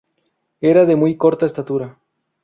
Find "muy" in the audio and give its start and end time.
0.95-1.15